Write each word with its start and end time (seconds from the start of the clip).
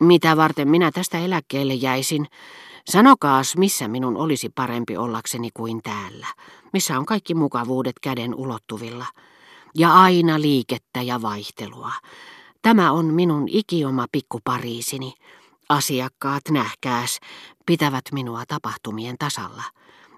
Mitä 0.00 0.36
varten 0.36 0.68
minä 0.68 0.90
tästä 0.92 1.18
eläkkeelle 1.18 1.74
jäisin? 1.74 2.26
Sanokaas, 2.90 3.56
missä 3.56 3.88
minun 3.88 4.16
olisi 4.16 4.48
parempi 4.48 4.96
ollakseni 4.96 5.48
kuin 5.54 5.82
täällä, 5.82 6.26
missä 6.72 6.98
on 6.98 7.06
kaikki 7.06 7.34
mukavuudet 7.34 7.98
käden 8.02 8.34
ulottuvilla. 8.34 9.06
Ja 9.74 9.94
aina 9.94 10.40
liikettä 10.40 11.02
ja 11.02 11.22
vaihtelua. 11.22 11.92
Tämä 12.62 12.92
on 12.92 13.06
minun 13.06 13.48
ikioma 13.48 14.06
pikku 14.12 14.40
Pariisini. 14.44 15.14
Asiakkaat, 15.68 16.42
nähkääs, 16.50 17.18
pitävät 17.66 18.04
minua 18.12 18.42
tapahtumien 18.48 19.18
tasalla. 19.18 19.62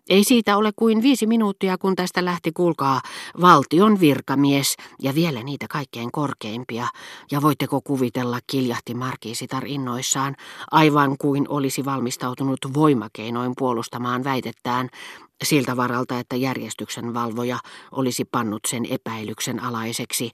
Ei 0.08 0.24
siitä 0.24 0.56
ole 0.56 0.72
kuin 0.76 1.02
viisi 1.02 1.26
minuuttia, 1.26 1.78
kun 1.78 1.96
tästä 1.96 2.24
lähti 2.24 2.52
kulkaa 2.52 3.00
valtion 3.40 4.00
virkamies 4.00 4.76
ja 5.02 5.14
vielä 5.14 5.42
niitä 5.42 5.66
kaikkein 5.70 6.12
korkeimpia. 6.12 6.86
Ja 7.30 7.42
voitteko 7.42 7.80
kuvitella, 7.80 8.38
kiljahti 8.46 8.94
markiisitar 8.94 9.66
innoissaan, 9.66 10.36
aivan 10.70 11.16
kuin 11.18 11.48
olisi 11.48 11.84
valmistautunut 11.84 12.58
voimakeinoin 12.74 13.52
puolustamaan 13.58 14.24
väitettään, 14.24 14.88
siltä 15.44 15.76
varalta, 15.76 16.18
että 16.18 16.36
järjestyksen 16.36 17.14
valvoja 17.14 17.58
olisi 17.92 18.24
pannut 18.24 18.60
sen 18.66 18.86
epäilyksen 18.90 19.62
alaiseksi. 19.62 20.30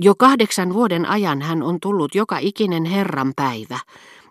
Jo 0.00 0.14
kahdeksan 0.14 0.74
vuoden 0.74 1.06
ajan 1.06 1.42
hän 1.42 1.62
on 1.62 1.80
tullut 1.80 2.14
joka 2.14 2.38
ikinen 2.38 2.84
herran 2.84 3.32
päivä. 3.36 3.78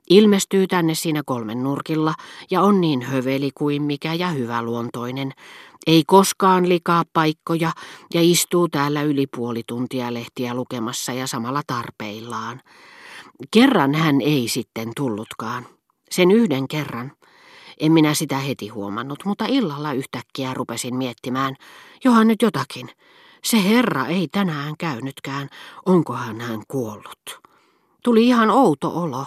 Ilmestyy 0.10 0.68
tänne 0.68 0.96
siinä 0.96 1.22
kolmen 1.26 1.64
nurkilla 1.64 2.14
ja 2.52 2.62
on 2.62 2.82
niin 2.82 3.02
höveli 3.02 3.52
kuin 3.56 3.84
mikä 3.84 4.14
ja 4.14 4.28
hyväluontoinen. 4.28 5.32
Ei 5.88 6.04
koskaan 6.08 6.70
likaa 6.70 7.04
paikkoja 7.14 7.72
ja 8.14 8.22
istuu 8.22 8.70
täällä 8.70 9.02
yli 9.02 9.28
puoli 9.28 9.62
tuntia 9.68 10.14
lehtiä 10.14 10.54
lukemassa 10.54 11.14
ja 11.14 11.28
samalla 11.28 11.62
tarpeillaan. 11.68 12.62
Kerran 13.52 13.96
hän 13.96 14.22
ei 14.22 14.48
sitten 14.48 14.92
tullutkaan. 14.96 15.66
Sen 16.12 16.32
yhden 16.32 16.68
kerran. 16.68 17.12
En 17.80 17.92
minä 17.92 18.14
sitä 18.14 18.38
heti 18.38 18.68
huomannut, 18.68 19.26
mutta 19.26 19.46
illalla 19.48 19.94
yhtäkkiä 19.94 20.54
rupesin 20.54 20.96
miettimään, 20.96 21.56
johan 22.04 22.28
nyt 22.28 22.42
jotakin. 22.42 22.90
Se 23.44 23.64
herra 23.64 24.06
ei 24.08 24.28
tänään 24.28 24.74
käynytkään, 24.78 25.50
onkohan 25.86 26.42
hän 26.42 26.62
kuollut. 26.68 27.53
Tuli 28.04 28.28
ihan 28.28 28.50
outo 28.50 29.02
olo. 29.02 29.26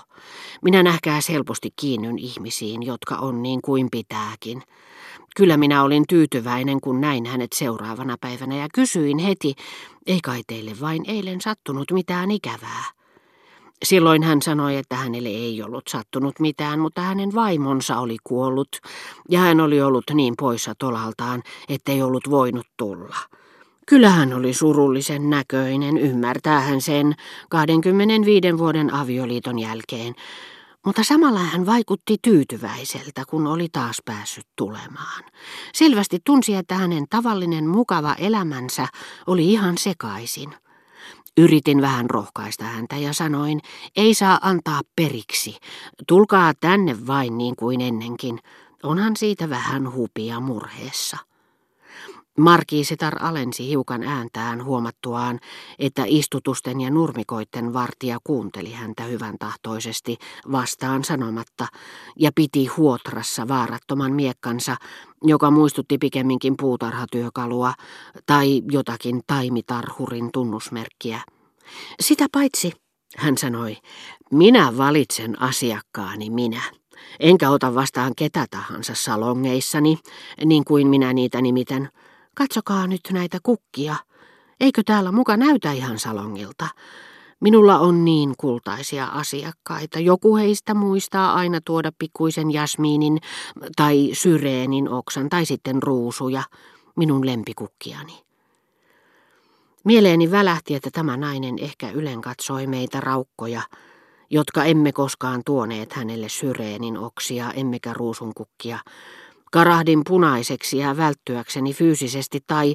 Minä 0.62 0.82
nähkääs 0.82 1.28
helposti 1.28 1.70
kiinnyn 1.76 2.18
ihmisiin, 2.18 2.82
jotka 2.82 3.14
on 3.14 3.42
niin 3.42 3.62
kuin 3.62 3.88
pitääkin. 3.90 4.62
Kyllä 5.36 5.56
minä 5.56 5.82
olin 5.82 6.04
tyytyväinen, 6.08 6.80
kun 6.80 7.00
näin 7.00 7.26
hänet 7.26 7.52
seuraavana 7.52 8.16
päivänä 8.20 8.56
ja 8.56 8.66
kysyin 8.74 9.18
heti, 9.18 9.54
ei 10.06 10.20
kai 10.20 10.42
teille 10.46 10.72
vain 10.80 11.02
eilen 11.06 11.40
sattunut 11.40 11.90
mitään 11.92 12.30
ikävää. 12.30 12.84
Silloin 13.84 14.22
hän 14.22 14.42
sanoi, 14.42 14.76
että 14.76 14.96
hänelle 14.96 15.28
ei 15.28 15.62
ollut 15.62 15.88
sattunut 15.88 16.40
mitään, 16.40 16.80
mutta 16.80 17.00
hänen 17.00 17.34
vaimonsa 17.34 17.98
oli 17.98 18.16
kuollut 18.24 18.68
ja 19.30 19.38
hän 19.40 19.60
oli 19.60 19.82
ollut 19.82 20.04
niin 20.14 20.34
poissa 20.38 20.74
tolaltaan, 20.78 21.42
ettei 21.68 22.02
ollut 22.02 22.30
voinut 22.30 22.66
tulla. 22.76 23.16
Kyllähän 23.86 24.32
oli 24.32 24.54
surullisen 24.54 25.30
näköinen, 25.30 25.98
ymmärtää 25.98 26.60
hän 26.60 26.80
sen 26.80 27.14
25 27.50 28.58
vuoden 28.58 28.94
avioliiton 28.94 29.58
jälkeen, 29.58 30.14
mutta 30.86 31.02
samalla 31.04 31.38
hän 31.38 31.66
vaikutti 31.66 32.16
tyytyväiseltä, 32.22 33.24
kun 33.28 33.46
oli 33.46 33.68
taas 33.72 33.96
päässyt 34.04 34.46
tulemaan. 34.56 35.24
Selvästi 35.74 36.18
tunsi, 36.24 36.54
että 36.54 36.74
hänen 36.74 37.04
tavallinen 37.10 37.68
mukava 37.68 38.14
elämänsä 38.18 38.88
oli 39.26 39.52
ihan 39.52 39.78
sekaisin. 39.78 40.54
Yritin 41.36 41.82
vähän 41.82 42.10
rohkaista 42.10 42.64
häntä 42.64 42.96
ja 42.96 43.12
sanoin, 43.12 43.60
ei 43.96 44.14
saa 44.14 44.38
antaa 44.42 44.80
periksi. 44.96 45.56
Tulkaa 46.08 46.52
tänne 46.60 47.06
vain 47.06 47.38
niin 47.38 47.56
kuin 47.56 47.80
ennenkin. 47.80 48.38
Onhan 48.82 49.16
siitä 49.16 49.50
vähän 49.50 49.92
hupia 49.92 50.40
murheessa. 50.40 51.16
Markiisitar 52.38 53.24
alensi 53.24 53.68
hiukan 53.68 54.02
ääntään 54.02 54.64
huomattuaan, 54.64 55.40
että 55.78 56.02
istutusten 56.06 56.80
ja 56.80 56.90
nurmikoitten 56.90 57.72
vartija 57.72 58.18
kuunteli 58.24 58.72
häntä 58.72 59.02
hyvän 59.02 59.34
tahtoisesti 59.38 60.16
vastaan 60.52 61.04
sanomatta 61.04 61.66
ja 62.16 62.30
piti 62.34 62.66
huotrassa 62.66 63.48
vaarattoman 63.48 64.12
miekkansa, 64.12 64.76
joka 65.22 65.50
muistutti 65.50 65.98
pikemminkin 65.98 66.54
puutarhatyökalua 66.56 67.74
tai 68.26 68.62
jotakin 68.70 69.20
taimitarhurin 69.26 70.30
tunnusmerkkiä. 70.32 71.20
Sitä 72.00 72.26
paitsi, 72.32 72.72
hän 73.16 73.38
sanoi, 73.38 73.76
minä 74.32 74.76
valitsen 74.76 75.42
asiakkaani 75.42 76.30
minä. 76.30 76.62
Enkä 77.20 77.50
ota 77.50 77.74
vastaan 77.74 78.12
ketä 78.16 78.46
tahansa 78.50 78.94
salongeissani, 78.94 79.98
niin 80.44 80.64
kuin 80.64 80.86
minä 80.86 81.12
niitä 81.12 81.42
nimitän. 81.42 81.88
Katsokaa 82.38 82.86
nyt 82.86 83.00
näitä 83.12 83.38
kukkia. 83.42 83.96
Eikö 84.60 84.82
täällä 84.86 85.12
muka 85.12 85.36
näytä 85.36 85.72
ihan 85.72 85.98
salongilta? 85.98 86.68
Minulla 87.40 87.78
on 87.78 88.04
niin 88.04 88.34
kultaisia 88.38 89.06
asiakkaita. 89.06 90.00
Joku 90.00 90.36
heistä 90.36 90.74
muistaa 90.74 91.34
aina 91.34 91.60
tuoda 91.64 91.92
pikkuisen 91.98 92.50
jasmiinin 92.50 93.18
tai 93.76 94.10
syreenin 94.12 94.88
oksan 94.88 95.28
tai 95.28 95.46
sitten 95.46 95.82
ruusuja, 95.82 96.42
minun 96.96 97.26
lempikukkiani. 97.26 98.22
Mieleeni 99.84 100.30
välähti, 100.30 100.74
että 100.74 100.90
tämä 100.92 101.16
nainen 101.16 101.58
ehkä 101.58 101.90
ylen 101.90 102.20
katsoi 102.20 102.66
meitä 102.66 103.00
raukkoja, 103.00 103.62
jotka 104.30 104.64
emme 104.64 104.92
koskaan 104.92 105.42
tuoneet 105.46 105.92
hänelle 105.92 106.28
syreenin 106.28 106.98
oksia 106.98 107.52
emmekä 107.52 107.92
ruusunkukkia, 107.92 108.78
Karahdin 109.56 110.02
punaiseksi 110.06 110.78
ja 110.78 110.96
välttyäkseni 110.96 111.72
fyysisesti 111.72 112.40
tai 112.46 112.74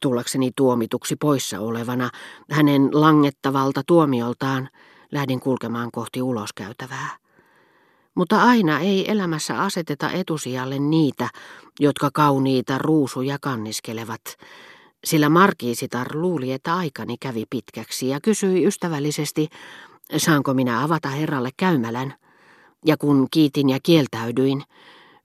tullakseni 0.00 0.50
tuomituksi 0.56 1.16
poissa 1.16 1.60
olevana 1.60 2.10
hänen 2.50 2.88
langettavalta 2.92 3.82
tuomioltaan 3.86 4.68
lähdin 5.12 5.40
kulkemaan 5.40 5.90
kohti 5.92 6.22
uloskäytävää. 6.22 7.08
Mutta 8.14 8.42
aina 8.42 8.80
ei 8.80 9.10
elämässä 9.10 9.62
aseteta 9.62 10.10
etusijalle 10.10 10.78
niitä, 10.78 11.28
jotka 11.80 12.10
kauniita 12.14 12.78
ruusuja 12.78 13.36
kanniskelevat, 13.40 14.22
sillä 15.04 15.28
Markiisitar 15.28 16.16
luuli, 16.16 16.52
että 16.52 16.76
aikani 16.76 17.16
kävi 17.20 17.44
pitkäksi 17.50 18.08
ja 18.08 18.20
kysyi 18.20 18.66
ystävällisesti, 18.66 19.48
saanko 20.16 20.54
minä 20.54 20.84
avata 20.84 21.08
herralle 21.08 21.50
käymälän. 21.56 22.14
Ja 22.86 22.96
kun 22.96 23.26
kiitin 23.30 23.70
ja 23.70 23.78
kieltäydyin, 23.82 24.62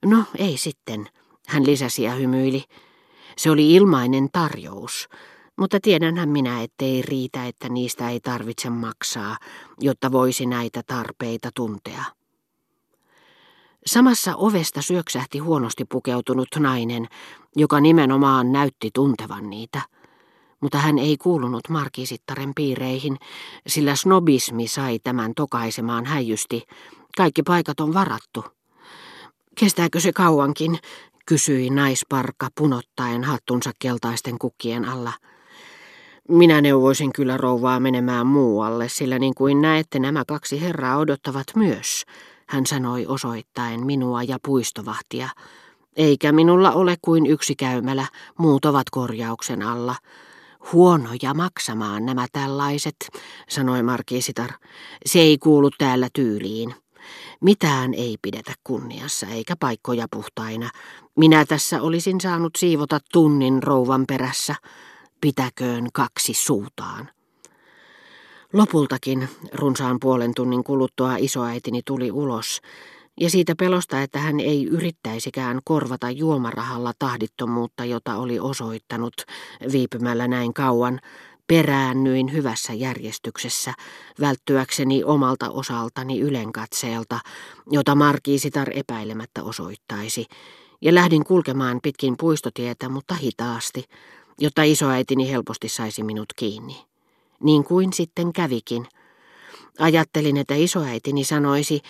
No, 0.04 0.24
ei 0.38 0.56
sitten, 0.56 1.06
hän 1.46 1.66
lisäsi 1.66 2.02
ja 2.02 2.12
hymyili. 2.12 2.64
Se 3.36 3.50
oli 3.50 3.74
ilmainen 3.74 4.28
tarjous, 4.32 5.08
mutta 5.56 5.78
tiedänhän 5.82 6.28
minä, 6.28 6.62
ettei 6.62 7.02
riitä, 7.02 7.46
että 7.46 7.68
niistä 7.68 8.10
ei 8.10 8.20
tarvitse 8.20 8.70
maksaa, 8.70 9.36
jotta 9.80 10.12
voisi 10.12 10.46
näitä 10.46 10.82
tarpeita 10.86 11.50
tuntea. 11.54 12.04
Samassa 13.86 14.36
ovesta 14.36 14.82
syöksähti 14.82 15.38
huonosti 15.38 15.84
pukeutunut 15.84 16.48
nainen, 16.58 17.06
joka 17.56 17.80
nimenomaan 17.80 18.52
näytti 18.52 18.90
tuntevan 18.94 19.50
niitä. 19.50 19.80
Mutta 20.60 20.78
hän 20.78 20.98
ei 20.98 21.16
kuulunut 21.16 21.68
markisittaren 21.68 22.52
piireihin, 22.56 23.16
sillä 23.66 23.96
snobismi 23.96 24.68
sai 24.68 24.98
tämän 24.98 25.32
tokaisemaan 25.36 26.04
häijysti. 26.04 26.62
Kaikki 27.16 27.42
paikat 27.42 27.80
on 27.80 27.94
varattu. 27.94 28.44
Kestääkö 29.58 30.00
se 30.00 30.12
kauankin, 30.12 30.78
kysyi 31.26 31.70
naisparka 31.70 32.48
punottaen 32.54 33.24
hattunsa 33.24 33.70
keltaisten 33.78 34.38
kukkien 34.38 34.84
alla. 34.84 35.12
Minä 36.28 36.60
neuvoisin 36.60 37.12
kyllä 37.12 37.36
rouvaa 37.36 37.80
menemään 37.80 38.26
muualle, 38.26 38.88
sillä 38.88 39.18
niin 39.18 39.34
kuin 39.34 39.62
näette 39.62 39.98
nämä 39.98 40.24
kaksi 40.28 40.60
herraa 40.60 40.98
odottavat 40.98 41.46
myös, 41.56 42.04
hän 42.48 42.66
sanoi 42.66 43.06
osoittaen 43.06 43.86
minua 43.86 44.22
ja 44.22 44.38
puistovahtia. 44.46 45.28
Eikä 45.96 46.32
minulla 46.32 46.72
ole 46.72 46.96
kuin 47.02 47.26
yksi 47.26 47.54
käymälä, 47.56 48.06
muut 48.38 48.64
ovat 48.64 48.90
korjauksen 48.90 49.62
alla. 49.62 49.94
Huonoja 50.72 51.34
maksamaan 51.34 52.06
nämä 52.06 52.26
tällaiset, 52.32 52.96
sanoi 53.48 53.82
markiisitar. 53.82 54.50
Se 55.06 55.18
ei 55.18 55.38
kuulu 55.38 55.70
täällä 55.78 56.08
tyyliin. 56.12 56.83
Mitään 57.40 57.94
ei 57.94 58.16
pidetä 58.22 58.52
kunniassa 58.64 59.26
eikä 59.26 59.56
paikkoja 59.60 60.06
puhtaina. 60.10 60.70
Minä 61.16 61.44
tässä 61.44 61.82
olisin 61.82 62.20
saanut 62.20 62.52
siivota 62.58 62.98
tunnin 63.12 63.62
rouvan 63.62 64.04
perässä. 64.08 64.54
Pitäköön 65.20 65.88
kaksi 65.92 66.34
suutaan. 66.34 67.10
Lopultakin 68.52 69.28
runsaan 69.52 69.96
puolen 70.00 70.34
tunnin 70.34 70.64
kuluttua 70.64 71.16
isoäitini 71.16 71.82
tuli 71.86 72.10
ulos, 72.12 72.60
ja 73.20 73.30
siitä 73.30 73.54
pelosta, 73.58 74.02
että 74.02 74.18
hän 74.18 74.40
ei 74.40 74.64
yrittäisikään 74.64 75.60
korvata 75.64 76.10
juomarahalla 76.10 76.92
tahdittomuutta, 76.98 77.84
jota 77.84 78.16
oli 78.16 78.38
osoittanut 78.38 79.14
viipymällä 79.72 80.28
näin 80.28 80.54
kauan, 80.54 81.00
Peräännyin 81.46 82.32
hyvässä 82.32 82.72
järjestyksessä, 82.72 83.74
välttyäkseni 84.20 85.04
omalta 85.04 85.50
osaltani 85.50 86.20
ylenkatseelta, 86.20 87.20
jota 87.70 87.94
Markiisitar 87.94 88.68
epäilemättä 88.74 89.42
osoittaisi, 89.42 90.26
ja 90.82 90.94
lähdin 90.94 91.24
kulkemaan 91.24 91.80
pitkin 91.82 92.14
puistotietä, 92.18 92.88
mutta 92.88 93.14
hitaasti, 93.14 93.84
jotta 94.38 94.62
isoäitini 94.62 95.30
helposti 95.30 95.68
saisi 95.68 96.02
minut 96.02 96.32
kiinni. 96.36 96.84
Niin 97.42 97.64
kuin 97.64 97.92
sitten 97.92 98.32
kävikin. 98.32 98.86
Ajattelin, 99.78 100.36
että 100.36 100.54
isoäitini 100.54 101.24
sanoisi, 101.24 101.80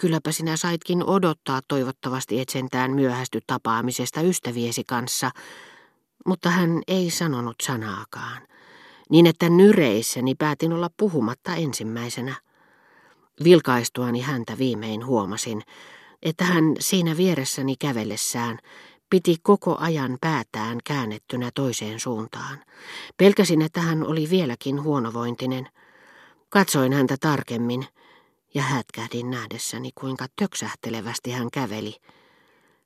kylläpä 0.00 0.32
sinä 0.32 0.56
saitkin 0.56 1.04
odottaa 1.04 1.60
toivottavasti 1.68 2.40
et 2.40 2.48
sentään 2.48 2.90
myöhästy 2.90 3.40
tapaamisesta 3.46 4.20
ystäviesi 4.20 4.84
kanssa, 4.84 5.30
mutta 6.26 6.50
hän 6.50 6.82
ei 6.88 7.10
sanonut 7.10 7.56
sanaakaan, 7.62 8.42
niin 9.10 9.26
että 9.26 9.48
nyreissäni 9.48 10.34
päätin 10.34 10.72
olla 10.72 10.90
puhumatta 10.96 11.54
ensimmäisenä. 11.54 12.34
Vilkaistuani 13.44 14.20
häntä 14.20 14.58
viimein 14.58 15.06
huomasin, 15.06 15.62
että 16.22 16.44
hän 16.44 16.64
siinä 16.80 17.16
vieressäni 17.16 17.76
kävellessään 17.76 18.58
piti 19.10 19.36
koko 19.42 19.76
ajan 19.80 20.18
päätään 20.20 20.78
käännettynä 20.84 21.50
toiseen 21.54 22.00
suuntaan. 22.00 22.58
Pelkäsin, 23.16 23.62
että 23.62 23.80
hän 23.80 24.06
oli 24.06 24.30
vieläkin 24.30 24.82
huonovointinen. 24.82 25.68
Katsoin 26.48 26.92
häntä 26.92 27.16
tarkemmin 27.20 27.86
ja 28.54 28.62
hätkähdin 28.62 29.30
nähdessäni, 29.30 29.90
kuinka 29.94 30.26
töksähtelevästi 30.36 31.30
hän 31.30 31.50
käveli. 31.52 31.94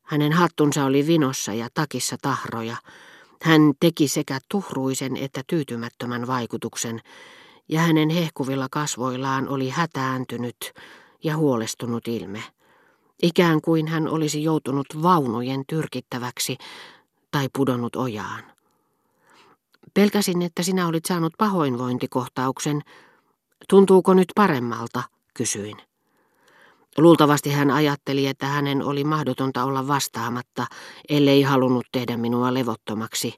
Hänen 0.02 0.32
hattunsa 0.32 0.84
oli 0.84 1.06
vinossa 1.06 1.54
ja 1.54 1.68
takissa 1.74 2.16
tahroja. 2.22 2.76
Hän 3.42 3.72
teki 3.80 4.08
sekä 4.08 4.38
tuhruisen 4.48 5.16
että 5.16 5.42
tyytymättömän 5.46 6.26
vaikutuksen, 6.26 7.00
ja 7.68 7.80
hänen 7.80 8.10
hehkuvilla 8.10 8.66
kasvoillaan 8.70 9.48
oli 9.48 9.68
hätääntynyt 9.68 10.72
ja 11.24 11.36
huolestunut 11.36 12.08
ilme. 12.08 12.42
Ikään 13.22 13.60
kuin 13.60 13.88
hän 13.88 14.08
olisi 14.08 14.42
joutunut 14.42 14.86
vaunujen 15.02 15.64
tyrkittäväksi 15.66 16.56
tai 17.30 17.48
pudonnut 17.56 17.96
ojaan. 17.96 18.44
Pelkäsin, 19.94 20.42
että 20.42 20.62
sinä 20.62 20.86
olit 20.86 21.04
saanut 21.04 21.32
pahoinvointikohtauksen. 21.38 22.82
Tuntuuko 23.68 24.14
nyt 24.14 24.28
paremmalta, 24.34 25.02
kysyin. 25.34 25.89
Luultavasti 26.98 27.50
hän 27.50 27.70
ajatteli, 27.70 28.26
että 28.26 28.46
hänen 28.46 28.84
oli 28.84 29.04
mahdotonta 29.04 29.64
olla 29.64 29.88
vastaamatta, 29.88 30.66
ellei 31.08 31.42
halunnut 31.42 31.86
tehdä 31.92 32.16
minua 32.16 32.54
levottomaksi. 32.54 33.34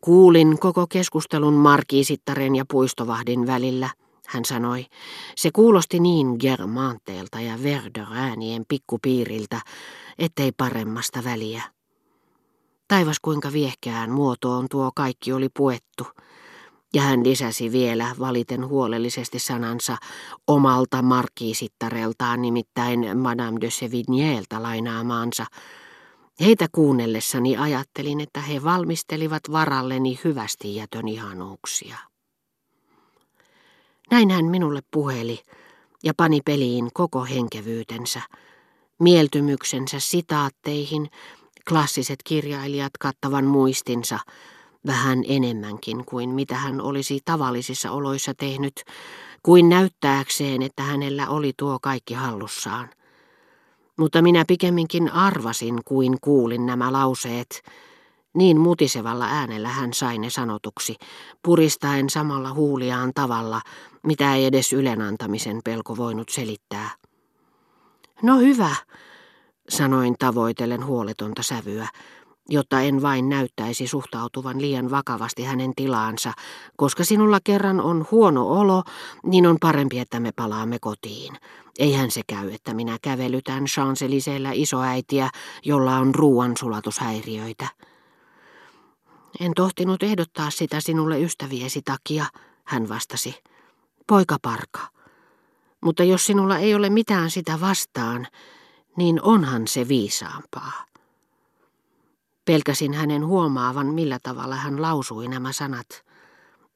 Kuulin 0.00 0.58
koko 0.58 0.86
keskustelun 0.86 1.54
markiisittaren 1.54 2.56
ja 2.56 2.64
puistovahdin 2.68 3.46
välillä– 3.46 3.90
hän 4.30 4.44
sanoi. 4.44 4.86
Se 5.36 5.50
kuulosti 5.52 6.00
niin 6.00 6.36
germaanteelta 6.40 7.40
ja 7.40 7.62
verdöräänien 7.62 8.64
pikkupiiriltä, 8.68 9.60
ettei 10.18 10.52
paremmasta 10.52 11.24
väliä. 11.24 11.62
Taivas 12.88 13.20
kuinka 13.20 13.52
viehkään 13.52 14.10
muotoon 14.10 14.66
tuo 14.70 14.90
kaikki 14.94 15.32
oli 15.32 15.48
puettu. 15.56 16.06
Ja 16.94 17.02
hän 17.02 17.24
lisäsi 17.24 17.72
vielä 17.72 18.14
valiten 18.18 18.68
huolellisesti 18.68 19.38
sanansa 19.38 19.96
omalta 20.46 21.02
markiisittareltaan, 21.02 22.42
nimittäin 22.42 23.18
Madame 23.18 23.60
de 23.60 23.68
Sevignéeltä 23.70 24.62
lainaamaansa. 24.62 25.46
Heitä 26.40 26.66
kuunnellessani 26.72 27.56
ajattelin, 27.56 28.20
että 28.20 28.40
he 28.40 28.62
valmistelivat 28.62 29.42
varalleni 29.52 30.20
hyvästi 30.24 30.74
jätön 30.74 31.08
ihanuuksia. 31.08 31.96
Näin 34.10 34.30
hän 34.30 34.44
minulle 34.44 34.80
puheli 34.90 35.42
ja 36.04 36.12
pani 36.16 36.40
peliin 36.44 36.88
koko 36.94 37.24
henkevyytensä, 37.24 38.22
mieltymyksensä 38.98 40.00
sitaatteihin, 40.00 41.10
klassiset 41.68 42.18
kirjailijat 42.24 42.92
kattavan 43.00 43.44
muistinsa, 43.44 44.18
vähän 44.86 45.24
enemmänkin 45.28 46.04
kuin 46.04 46.30
mitä 46.30 46.54
hän 46.54 46.80
olisi 46.80 47.20
tavallisissa 47.24 47.90
oloissa 47.90 48.34
tehnyt, 48.34 48.84
kuin 49.42 49.68
näyttääkseen, 49.68 50.62
että 50.62 50.82
hänellä 50.82 51.28
oli 51.28 51.52
tuo 51.56 51.78
kaikki 51.82 52.14
hallussaan. 52.14 52.90
Mutta 53.98 54.22
minä 54.22 54.44
pikemminkin 54.48 55.12
arvasin 55.12 55.80
kuin 55.84 56.16
kuulin 56.20 56.66
nämä 56.66 56.92
lauseet, 56.92 57.62
niin 58.34 58.60
mutisevalla 58.60 59.26
äänellä 59.26 59.68
hän 59.68 59.92
sai 59.92 60.18
ne 60.18 60.30
sanotuksi, 60.30 60.96
puristaen 61.42 62.10
samalla 62.10 62.52
huuliaan 62.52 63.12
tavalla, 63.14 63.60
mitä 64.02 64.34
ei 64.34 64.44
edes 64.44 64.72
ylenantamisen 64.72 65.60
pelko 65.64 65.96
voinut 65.96 66.28
selittää. 66.28 66.90
No 68.22 68.38
hyvä, 68.38 68.76
sanoin 69.68 70.14
tavoitellen 70.18 70.86
huoletonta 70.86 71.42
sävyä, 71.42 71.88
jotta 72.50 72.80
en 72.80 73.02
vain 73.02 73.28
näyttäisi 73.28 73.86
suhtautuvan 73.86 74.62
liian 74.62 74.90
vakavasti 74.90 75.44
hänen 75.44 75.72
tilaansa, 75.76 76.32
koska 76.76 77.04
sinulla 77.04 77.38
kerran 77.44 77.80
on 77.80 78.06
huono 78.10 78.48
olo, 78.48 78.82
niin 79.22 79.46
on 79.46 79.56
parempi, 79.60 79.98
että 79.98 80.20
me 80.20 80.32
palaamme 80.36 80.78
kotiin. 80.78 81.36
Eihän 81.78 82.10
se 82.10 82.20
käy, 82.26 82.50
että 82.50 82.74
minä 82.74 82.98
kävelytän 83.02 83.64
Chanceliseellä 83.64 84.50
isoäitiä, 84.52 85.30
jolla 85.64 85.96
on 85.96 86.14
ruoansulatushäiriöitä. 86.14 87.66
En 89.40 89.52
tohtinut 89.56 90.02
ehdottaa 90.02 90.50
sitä 90.50 90.80
sinulle 90.80 91.20
ystäviesi 91.20 91.82
takia, 91.82 92.26
hän 92.64 92.88
vastasi. 92.88 93.34
Poika 94.06 94.36
parka. 94.42 94.80
Mutta 95.80 96.04
jos 96.04 96.26
sinulla 96.26 96.58
ei 96.58 96.74
ole 96.74 96.90
mitään 96.90 97.30
sitä 97.30 97.60
vastaan, 97.60 98.26
niin 98.96 99.22
onhan 99.22 99.68
se 99.68 99.88
viisaampaa. 99.88 100.89
Pelkäsin 102.50 102.94
hänen 102.94 103.26
huomaavan, 103.26 103.86
millä 103.86 104.18
tavalla 104.22 104.56
hän 104.56 104.82
lausui 104.82 105.28
nämä 105.28 105.52
sanat. 105.52 105.86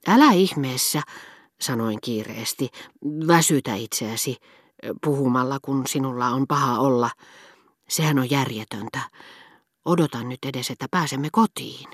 Älä 0.09 0.32
ihmeessä, 0.32 1.03
sanoin 1.61 1.99
kiireesti, 2.03 2.69
väsytä 3.26 3.75
itseäsi 3.75 4.37
puhumalla, 5.05 5.59
kun 5.62 5.87
sinulla 5.87 6.29
on 6.29 6.47
paha 6.47 6.79
olla. 6.79 7.11
Sehän 7.88 8.19
on 8.19 8.31
järjetöntä. 8.31 9.00
Odotan 9.85 10.29
nyt 10.29 10.38
edes, 10.44 10.71
että 10.71 10.87
pääsemme 10.91 11.29
kotiin. 11.32 11.91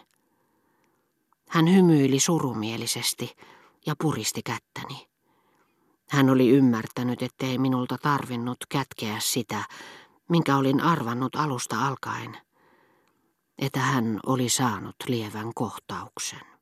Hän 1.49 1.75
hymyili 1.75 2.21
surumielisesti 2.21 3.37
ja 3.87 3.95
puristi 4.03 4.43
kättäni. 4.43 5.09
Hän 6.11 6.31
oli 6.31 6.49
ymmärtänyt, 6.49 7.23
ettei 7.23 7.59
minulta 7.59 7.99
tarvinnut 8.03 8.59
kätkeä 8.69 9.17
sitä, 9.19 9.65
minkä 10.29 10.57
olin 10.57 10.81
arvannut 10.81 11.37
alusta 11.37 11.87
alkaen, 11.87 12.50
että 13.61 13.81
hän 13.81 14.21
oli 14.27 14.49
saanut 14.49 14.97
lievän 15.09 15.55
kohtauksen. 15.55 16.60